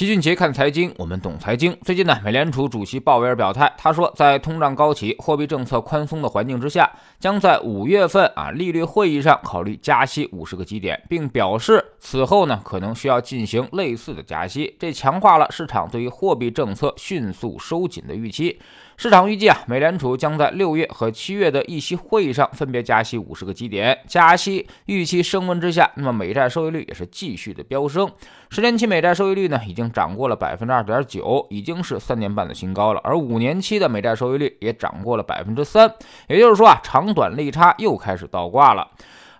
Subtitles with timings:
[0.00, 1.76] 齐俊杰看财经，我们懂财经。
[1.84, 14.74] 最近呢，美联储主席鲍威尔表态，他说，在通胀高企、货币政策宽松的环境之下，将在五月份啊利率会议上考虑加息五十个基点，并表示此后呢可能需要进行类似的加息。
[14.78, 18.58] 这强化了市场对于货币政策迅速收紧的预期。
[19.02, 23.98] 市场预计啊，美联储将在六月和七月的议息会议上分别加息五十个基点。
[24.06, 28.06] 加息预期升温之下，那么美债收益率也是继续的飙升。
[28.50, 33.00] 十年期美债收益率呢，已经涨过了百分之二点九，已经是三年半的新高了。
[33.02, 35.90] 而五年期的美债收益率也涨过了百分之三，
[36.28, 38.86] 也就是说啊，长短利差又开始倒挂了。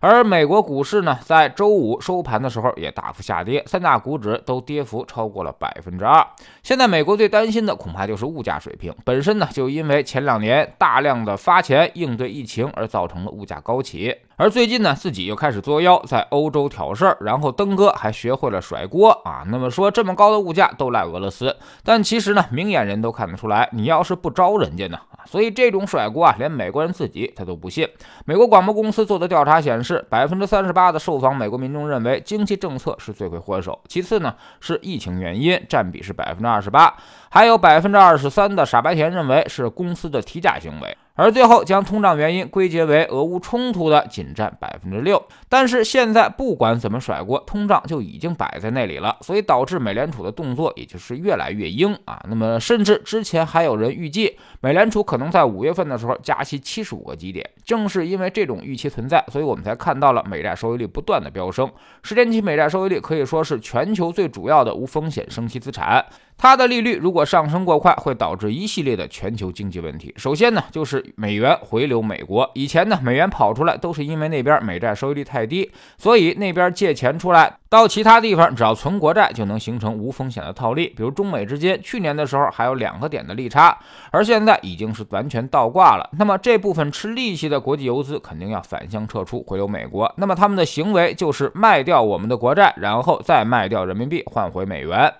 [0.02, 6.26] 而美国股市呢，在周五收盘的时候也大幅下跌，三大股指都跌幅超过了百分之二。
[6.62, 14.16] 现在美国最担心的恐怕就是物价水平，本身呢就因为前两年大量的发钱应对疫情而造成了物价高企。
[14.40, 19.42] 而最近呢，自己又开始作妖，在欧洲挑事儿，然后登哥还学会了甩锅啊。
[19.48, 21.54] 那么说这么高的物价都赖俄罗斯，
[21.84, 27.86] 但其实呢，明眼人都看得出来，你要是不招人家呢，所以这种甩锅啊，连美国人自己他都不信。
[28.24, 36.96] 美国广播公司做的调查显示，百分之三十八的受访美国民众认为经济政策是罪魁祸首，其次呢是疫情原因，占比是百分之二十八，
[37.30, 40.96] 还有百分之二十三的傻白甜认为是公司的提价行为。
[41.20, 52.24] 而最后将通胀原因归结为俄乌冲突的仅占百分之六，但是现在不管怎么甩锅，通胀就已经摆在那里了，所以导致美联储的动作也就是越来越鹰啊。
[52.26, 61.70] 那么甚至之前还有人预计美联储可能在五月份的时候加息七十五个基点，正是因为这种预期存在，所以我们才看到了美债收益率不断的飙升。
[62.02, 66.02] 十年期美债收益率可以说是全球最主要的无风险升息资产。
[66.40, 70.10] 它的利率如果上升过快，会导致一系列的全球经济问题。
[70.16, 72.50] 首先呢，就是美元回流美国。
[72.54, 80.86] 以前呢，美元跑出来都是因为那边美债收益率太低，所以那边借钱出来到其他地方，只要存国债就能形成无风险的套利。
[80.96, 83.78] 比如中美之间去年的时候还有两个点的利差，
[84.10, 86.08] 而现在已经是完全倒挂了。
[86.18, 90.10] 那么这部分吃利息的国际游资肯定要反向撤出，回流美国。
[90.16, 95.12] 那么他们的行为就是卖掉我们的国债，然后再卖掉人民币换回美元。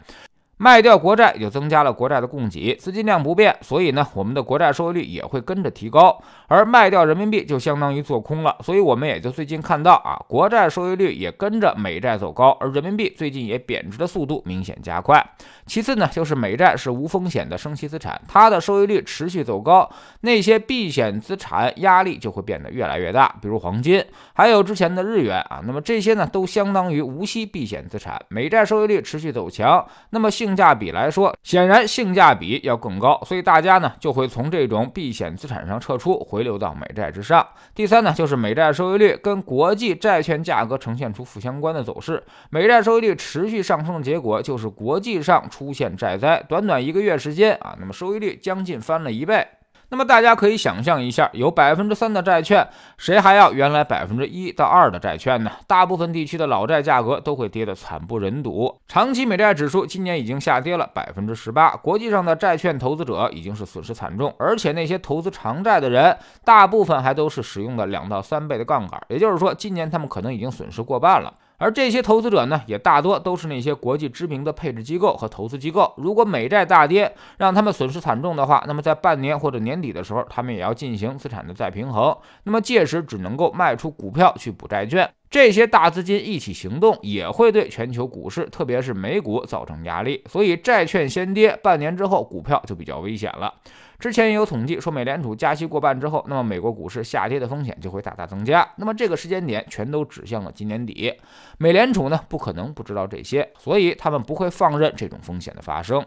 [0.62, 6.20] 卖掉国债，也就增加了国债的供给，资金量不变，所以呢，我们的国债收益率也会跟着提高。
[6.48, 15.26] 而卖掉人民币就相当于做空了，所以我们也就最近看到啊，国债收益率也跟着美债走高，而人民币最近也贬值的速度明显加快。
[15.64, 19.88] 其次呢，就是美债是无风险的升息资产，它的收益率持续走高，
[20.20, 24.04] 那些避险资产压力就会变得越来越大，比如黄金，
[24.34, 30.49] 还有之前的日元啊，那么这些呢都相当于无息避险资产，美债收益率持续走强，那么性。
[30.50, 37.46] 性价比来说，显然性价比要更高，所以大家呢就会从这种避险资产上撤出，回流到美债之上。
[37.72, 49.46] 第三呢，就是美债收益率跟国际债券价格呈现出负相关的走势，美债收益率持续上升的结果就是国际上出现债灾，短短一个月时间啊，那么收益率将近翻了一倍。
[49.92, 52.64] 那么大家可以想象一下，有百分之三的债券，
[52.96, 55.50] 谁还要原来百分之一到二的债券呢？
[55.66, 58.72] 大部分地区的老债价格都会跌得惨不忍睹。
[58.86, 71.34] 长期美债指数今年已经下跌了百分之十八，国际上的债券投资者已经是损失惨重，而且那些投资长债的人，大部分还都是使用的两到三倍的杠杆，也就是说，今年他们可能已经损失过半了。
[71.60, 75.92] 而这些投资者呢，也大多都是那些国际知名的配置机构和投资机构。
[75.98, 82.16] 如果美债大跌，让他们损失惨重的话，那么在半年或者年底的时候，他们也要进行资产的再平衡。
[82.44, 85.06] 那么届时只能够卖出股票去补债券。
[85.28, 90.24] 这些大资金一起行动，也会对全球股市，特别是美股造成压力。
[90.28, 93.52] 所以债券先跌，半年之后股票就比较危险了。
[94.00, 98.66] 之前也有统计说，美联储加息过半之后，那么美国股市下跌的风险就会大大增加。
[98.76, 101.12] 那么这个时间点全都指向了今年底，
[101.58, 106.02] 美联储呢不可能不知道这些，所以他们不会放任这种风险的发生。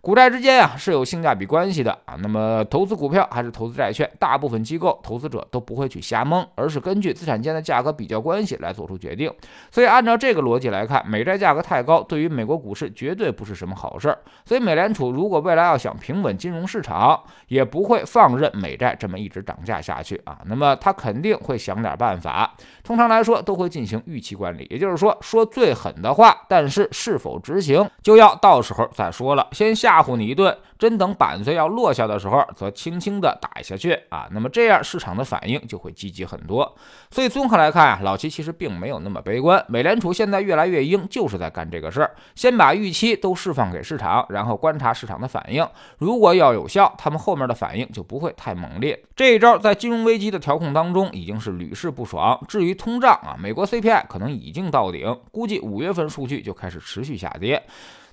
[0.00, 9.30] 股债之间啊是有性价比关系的啊，那么投资股票还是投资债券，大部分机构投资者都不会去瞎蒙，而是根据资产间的价格比较关系来做出决定。
[9.72, 14.18] 所以按照这个逻辑来看，美债价格太高，对于美国股市绝对不是什么好事儿。
[14.44, 22.54] 所以美联储如果未来要想平稳金融市场，也不会放任美债这么一直涨价下去啊，那么他肯定会想点办法。
[22.84, 29.87] 通常来说都会进行预期管理，也就是说说最狠的话，但是是否执行就要到时候再说了，先下。
[29.88, 34.28] 吓唬你一顿，真等板子要落下的时候，则轻轻的打下去啊。
[34.32, 36.76] 那么这样市场的反应就会积极很多。
[37.10, 39.64] 所以综合来看啊，老齐其实并没有那么悲观。
[39.66, 45.66] 美联储现在越来越鹰，就是在干这个事儿，先把预期都释放给市场，然后观察市场的反应。
[45.96, 49.02] 如果要有效，他们后面的反应就不会太猛烈。
[49.16, 52.38] 这一招在金融危机的调控当中已经是屡试不爽。
[52.46, 57.62] 至于通胀啊，美国 CPI 可能已经到顶，估计五月份数据就开始持续下跌。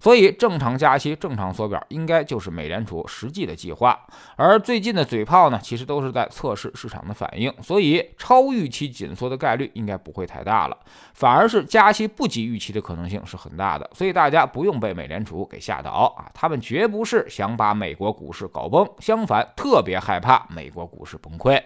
[0.06, 4.00] 所以正常加息、正常缩表应该就是美联储实际的计划。
[4.36, 10.78] 而最近的嘴炮呢，其实都是在测试市场的反应，所以超预期紧缩的概率应该不会太大了，
[11.16, 13.90] 反而是加息不及预期的可能性是很大的。
[13.96, 21.60] 所以大家不用被美联储给吓倒啊，他们绝不是想把美国股市搞崩，相反，特别害怕美国股市崩溃。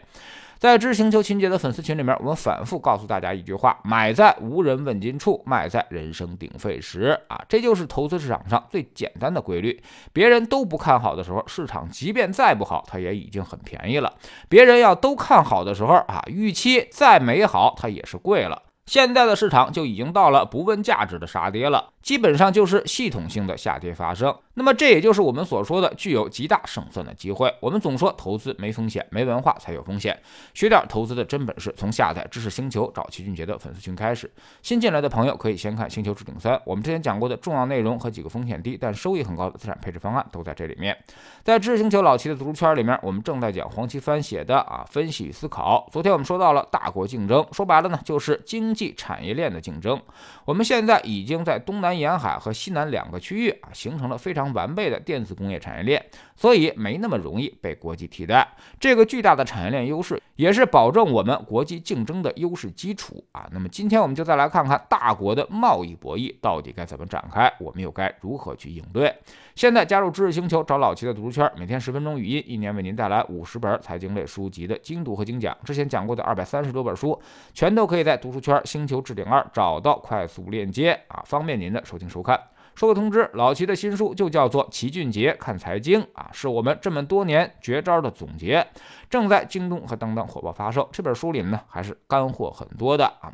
[0.59, 7.17] 在知行求秦杰的粉丝群里面，我们反复告诉大家一句话：买在无人问津处，卖在人声鼎沸时。
[7.29, 9.81] 啊，这就是投资市场上最简单的规律。
[10.11, 14.11] 别人都不看好的时候，市场即便再不好，它也已经很便宜了；
[14.49, 18.63] 别人要都看好的时候，啊，预期再美好，它也是贵了。
[18.89, 21.93] 现在的市场就已经到了不问价值的杀跌了。
[22.01, 27.53] 基本上就是系统性的下跌发生，那么这也就是我们所说的具有极大胜算的机会。
[27.59, 30.17] 我们总说投资没风险，没文化才有风险。
[30.55, 34.31] 学点投资的真本事，从下载知识星球找齐俊杰的粉丝群开始。
[34.63, 40.97] 新进来的朋友可以先看《星球置顶三》，我们之前讲过的重要内容和几个风险低但收益很高的资产配置方案都在这里面。
[41.43, 45.87] 在知识星球老齐的读书圈里面，我们正在讲黄奇帆写的啊分析与思考。
[45.91, 50.01] 昨天我们说到了大国竞争，说白了呢就是经济产业链的竞争。
[50.45, 51.99] 我们现在已经在东南。
[51.99, 56.01] 沿海和西南两个区域啊，形成了非常完备的电子工业产业链，
[56.35, 58.47] 所以没那么容易被国际替代。
[58.79, 63.49] 这个巨大的产业链优势，也是保证我们国际竞争的优势基础啊。
[63.51, 69.13] 那么今天我们就再来看看大国的贸易博弈到底该怎么展开，我们又该如何去应对？
[69.55, 75.57] 现在加入知识星球，找老齐的读书圈，每天十分钟语音，一年为您带来五十本财经类书籍的精读和精讲。
[75.65, 77.19] 之前讲过的二百三十多本书，
[77.53, 81.83] 全都可以在读书圈星球置顶二找到快速链接啊，方便您的。
[81.83, 82.39] 收听收看，
[82.75, 88.63] 说个通知，老齐的新书就叫做《齐俊杰看财经》啊，是我们这么多年绝招的总结，
[89.09, 90.87] 正在京东和当当火爆发售。
[90.91, 93.33] 这本书里面呢，还是干货很多的啊。